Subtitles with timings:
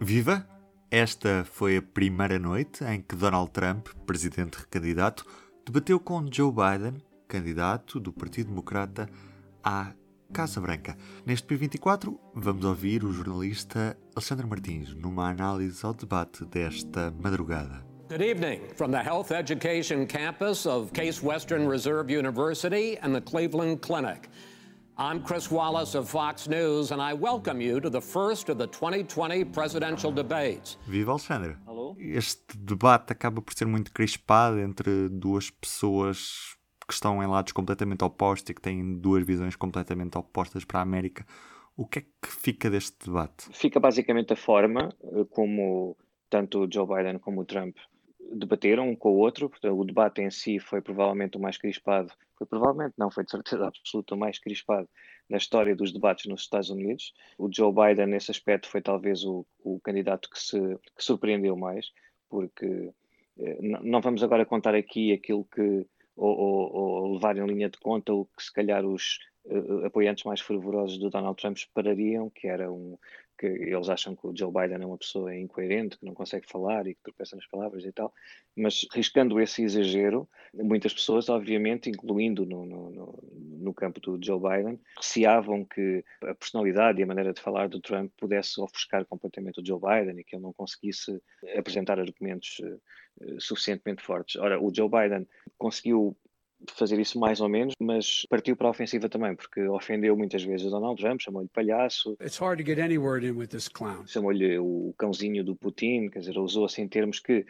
[0.00, 0.46] Viva!
[0.90, 5.24] Esta foi a primeira noite em que Donald Trump, presidente recandidato,
[5.64, 9.08] debateu com Joe Biden, candidato do Partido Democrata,
[9.64, 9.92] à
[10.32, 10.96] Casa Branca.
[11.24, 17.84] Neste P24, vamos ouvir o jornalista Alexandre Martins numa análise ao debate desta madrugada.
[18.08, 23.78] Good evening from the Health Education campus of Case Western Reserve University and the Cleveland
[23.80, 24.28] Clinic.
[24.98, 28.66] I'm Chris Wallace of Fox News, and I welcome you to the first of the
[28.66, 30.78] 2020 presidential debates.
[30.88, 31.58] Viva Alexandre!
[31.66, 31.94] Alô?
[31.98, 36.56] Este debate acaba por ser muito crispado entre duas pessoas
[36.88, 40.82] que estão em lados completamente opostos e que têm duas visões completamente opostas para a
[40.82, 41.26] América.
[41.76, 43.50] O que é que fica deste debate?
[43.52, 45.94] Fica basicamente a forma eh, como
[46.30, 47.76] tanto o Joe Biden como o Trump
[48.32, 49.48] debateram um com o outro.
[49.48, 53.30] Portanto, o debate em si foi provavelmente o mais crispado foi provavelmente, não, foi de
[53.30, 54.88] certeza absoluta o mais crispado
[55.28, 57.12] na história dos debates nos Estados Unidos.
[57.38, 61.90] O Joe Biden, nesse aspecto, foi talvez o, o candidato que se que surpreendeu mais,
[62.28, 62.92] porque
[63.38, 67.78] eh, não vamos agora contar aqui aquilo que, ou, ou, ou, levar em linha de
[67.78, 72.46] conta o que se calhar os uh, apoiantes mais fervorosos do Donald Trump esperariam, que
[72.46, 72.96] era um,
[73.38, 76.86] que eles acham que o Joe Biden é uma pessoa incoerente, que não consegue falar
[76.86, 78.12] e que tropeça nas palavras e tal,
[78.56, 83.18] mas riscando esse exagero, muitas pessoas, obviamente, incluindo no, no, no
[83.74, 88.12] campo do Joe Biden, receavam que a personalidade e a maneira de falar do Trump
[88.18, 91.20] pudesse ofuscar completamente o Joe Biden e que ele não conseguisse
[91.56, 94.36] apresentar argumentos uh, suficientemente fortes.
[94.36, 95.26] Ora, o Joe Biden
[95.58, 96.16] conseguiu
[96.74, 100.70] fazer isso mais ou menos, mas partiu para a ofensiva também, porque ofendeu muitas vezes
[100.70, 102.16] Donald Trump, chamou-lhe palhaço.
[102.20, 104.06] It's hard to get any word in with this clown.
[104.06, 107.44] Chamou-lhe o cãozinho do Putin, quer dizer, usou assim termos que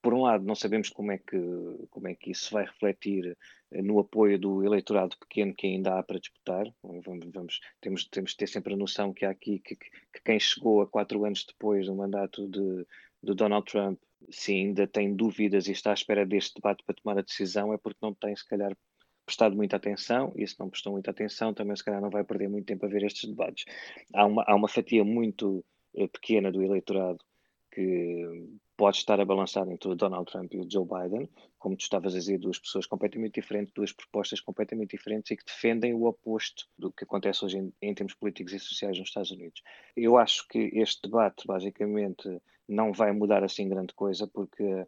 [0.00, 1.36] por um lado, não sabemos como é que,
[1.90, 3.36] como é que isso vai refletir
[3.72, 6.66] eh, no apoio do eleitorado pequeno que ainda há para disputar.
[6.82, 10.38] Vamos, vamos, temos, temos de ter sempre a noção que há aqui que, que quem
[10.38, 12.86] chegou a quatro anos depois do mandato de,
[13.22, 13.98] de Donald Trump
[14.30, 17.78] se ainda tem dúvidas e está à espera deste debate para tomar a decisão, é
[17.78, 18.76] porque não tem, se calhar,
[19.24, 22.48] prestado muita atenção, e se não prestou muita atenção, também se calhar não vai perder
[22.48, 23.64] muito tempo a ver estes debates.
[24.14, 27.18] Há uma, há uma fatia muito uh, pequena do eleitorado
[27.70, 28.24] que
[28.78, 31.28] pode estar a balançar entre o Donald Trump e o Joe Biden,
[31.58, 35.44] como tu estavas a dizer, duas pessoas completamente diferentes, duas propostas completamente diferentes e que
[35.44, 39.32] defendem o oposto do que acontece hoje em, em termos políticos e sociais nos Estados
[39.32, 39.60] Unidos.
[39.96, 44.86] Eu acho que este debate, basicamente, não vai mudar assim grande coisa, porque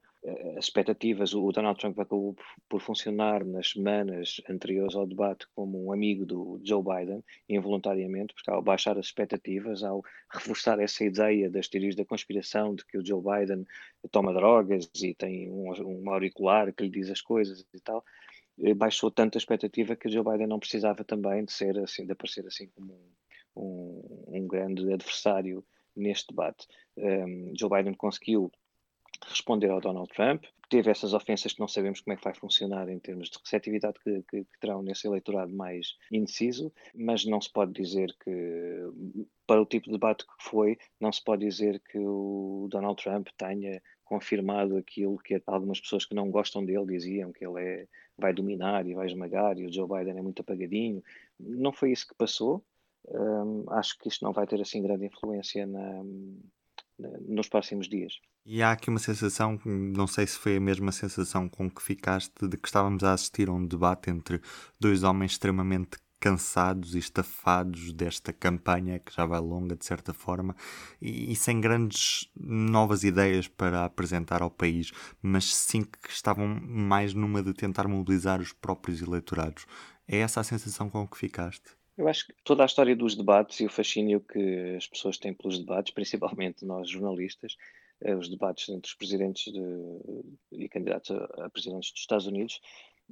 [0.56, 2.36] as expectativas, o Donald Trump acabou
[2.69, 8.50] por funcionar nas semanas anteriores ao debate como um amigo do Joe Biden, involuntariamente, porque
[8.50, 13.06] ao baixar as expectativas, ao reforçar essa ideia das teorias da conspiração de que o
[13.06, 13.66] Joe Biden
[14.10, 18.04] toma drogas e tem um, um auricular que lhe diz as coisas e tal,
[18.59, 22.12] eh, baixou tanta expectativa que o Joe Biden não precisava também de ser assim, de
[22.12, 23.00] aparecer assim como
[23.56, 25.64] um, um, grande adversário
[25.97, 26.66] neste debate.
[26.97, 28.53] Um, Joe Biden conseguiu
[29.28, 32.88] responder ao Donald Trump, teve essas ofensas que não sabemos como é que vai funcionar
[32.88, 37.53] em termos de receptividade que, que, que, terão nesse eleitorado mais indeciso, mas não se
[37.53, 38.30] pode dizer que,
[39.47, 43.28] para o tipo de debate que foi, não se pode dizer que o Donald Trump
[43.36, 48.32] tenha confirmado aquilo que algumas pessoas que não gostam dele diziam, que ele é, vai
[48.32, 51.03] dominar e vai esmagar e o Joe Biden é muito apagadinho.
[51.38, 52.64] Não foi isso que passou
[53.09, 56.03] um, acho que isto não vai ter assim grande influência na,
[57.28, 58.14] nos próximos dias.
[58.44, 62.48] E há aqui uma sensação, não sei se foi a mesma sensação com que ficaste,
[62.48, 64.40] de que estávamos a assistir a um debate entre
[64.78, 70.54] dois homens extremamente cansados e estafados desta campanha que já vai longa de certa forma
[71.00, 77.14] e, e, sem grandes novas ideias para apresentar ao país, mas sim que estavam mais
[77.14, 79.64] numa de tentar mobilizar os próprios eleitorados.
[80.06, 81.79] É essa a sensação com que ficaste?
[82.00, 85.34] Eu acho que toda a história dos debates e o fascínio que as pessoas têm
[85.34, 87.58] pelos debates, principalmente nós jornalistas,
[88.00, 89.60] eh, os debates entre os presidentes de,
[90.50, 92.58] e candidatos a, presidentes dos Estados Unidos,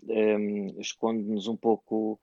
[0.05, 2.19] um, ehm, esconde-nos um pouco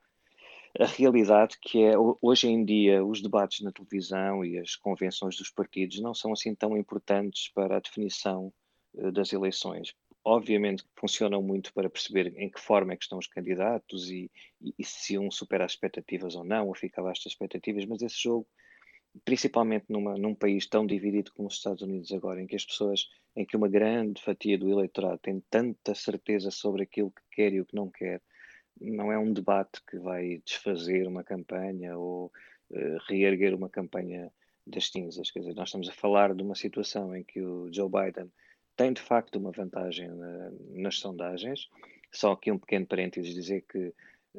[0.79, 5.51] a realidade que é hoje em dia os debates na televisão e as convenções dos
[5.51, 8.51] partidos não são assim tão importantes para a definição
[8.95, 9.94] uh, das eleições
[10.25, 14.74] obviamente funcionam muito para perceber em que forma é que estão os candidatos e, e,
[14.77, 18.24] e se um supera as expectativas ou não, ou fica abaixo das expectativas, mas esse
[18.24, 18.48] jogo,
[19.24, 23.07] principalmente numa, num país tão dividido como os Estados Unidos agora, em que as pessoas,
[23.36, 27.62] em que uma grande fatia do eleitorado tem tanta certeza sobre aquilo que quer e
[27.62, 28.19] o que não quer,
[28.81, 32.31] não é um debate que vai desfazer uma campanha ou
[32.71, 34.33] uh, reerguer uma campanha
[34.66, 35.30] das cinzas.
[35.30, 38.31] Quer dizer, nós estamos a falar de uma situação em que o Joe Biden
[38.75, 41.69] tem de facto uma vantagem na, nas sondagens.
[42.12, 43.94] Só aqui um pequeno parênteses dizer que,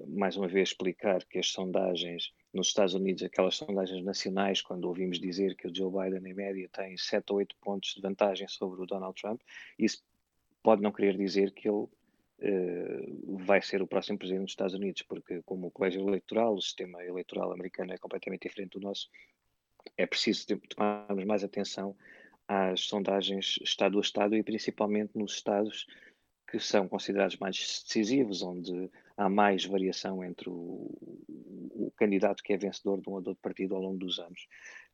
[0.06, 5.18] mais uma vez, explicar que as sondagens nos Estados Unidos, aquelas sondagens nacionais, quando ouvimos
[5.18, 8.80] dizer que o Joe Biden, em média, tem 7 ou 8 pontos de vantagem sobre
[8.80, 9.40] o Donald Trump,
[9.78, 10.02] isso
[10.62, 15.02] pode não querer dizer que ele uh, vai ser o próximo presidente dos Estados Unidos,
[15.02, 19.08] porque, como o colégio eleitoral, o sistema eleitoral americano é completamente diferente do nosso,
[19.96, 21.94] é preciso tomarmos mais atenção
[22.48, 25.86] às sondagens Estado a Estado e principalmente nos Estados
[26.48, 30.88] que são considerados mais decisivos, onde há mais variação entre o,
[31.74, 34.46] o, candidato que é vencedor de um ou de outro partido ao longo dos anos.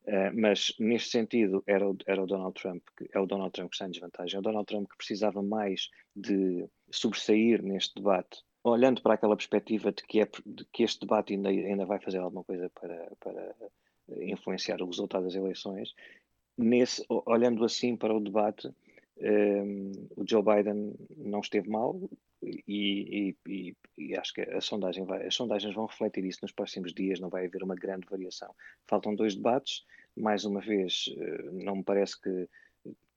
[0.05, 3.71] Uh, mas neste sentido era o, era o Donald Trump, que, é o Donald Trump
[3.71, 4.37] que está em desvantagem.
[4.37, 9.93] É o Donald Trump que precisava mais de sobressair neste debate, olhando para aquela perspectiva
[9.93, 13.55] de que, é, de que este debate ainda, ainda vai fazer alguma coisa para, para
[14.23, 15.95] influenciar o resultado das eleições.
[16.57, 18.71] Nesse, olhando assim para o debate,
[19.19, 21.99] um, o Joe Biden não esteve mal
[22.43, 27.21] e, e, e, acho que sondagem vai, as sondagens vão refletir isso nos próximos dias,
[27.21, 28.55] não vai haver uma grande variação.
[28.87, 29.85] Faltam dois debates,
[30.17, 32.49] mais uma vez, eh, não me parece que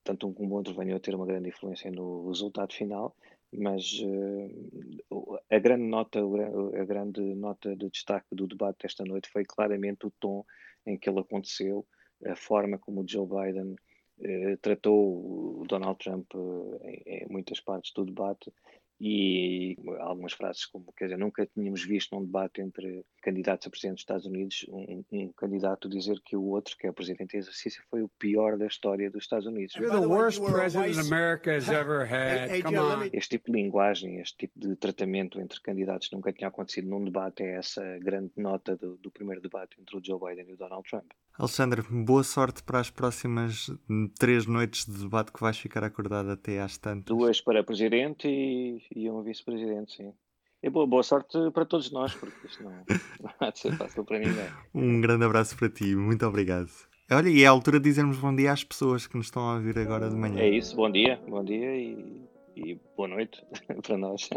[0.04, 3.16] tanto um como o outro venham a ter uma grande influência no resultado final,
[3.52, 9.44] mas uh, a grande nota, a grande nota de destaque do debate desta noite foi
[9.44, 10.46] claramente o tom
[10.86, 11.86] em que ele aconteceu,
[12.24, 13.76] a forma como Joe Biden
[14.20, 18.52] eh, tratou o Donald Trump eh, em, em, muitas partes do debate
[19.00, 23.96] e algumas frases como, quer dizer, nunca tínhamos visto num debate entre candidatos a presidente
[23.96, 27.40] dos Estados Unidos um, um candidato dizer que o outro, que é o presidente em
[27.40, 29.76] exercício, foi o pior da história dos Estados Unidos.
[29.76, 32.62] You're the worst president America has ever had.
[32.64, 33.10] Come on.
[33.12, 37.44] Este tipo de linguagem, este tipo de tratamento entre candidatos nunca tinha acontecido num debate,
[37.44, 40.88] é essa grande nota do, do primeiro debate entre o Joe Biden e o Donald
[40.90, 41.12] Trump.
[41.38, 43.70] Alexandre, boa sorte para as próximas
[44.18, 47.06] três noites de debate que vais ficar acordado até às tantas.
[47.06, 50.14] Duas para presidente e, e um vice-presidente, sim.
[50.62, 52.72] E boa, boa sorte para todos nós, porque isto não,
[53.22, 54.50] não há de ser fácil para ninguém.
[54.74, 56.70] Um grande abraço para ti, muito obrigado.
[57.12, 59.56] Olha, e é a altura de dizermos bom dia às pessoas que nos estão a
[59.56, 60.40] ouvir agora de manhã.
[60.40, 62.24] É isso, bom dia, bom dia e,
[62.56, 63.44] e boa noite
[63.86, 64.28] para nós.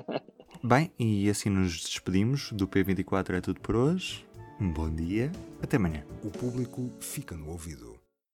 [0.62, 4.26] Bem, e assim nos despedimos do P24 é tudo por hoje.
[4.60, 6.04] Um bom dia, até amanhã.
[6.22, 7.97] O público fica no ouvido.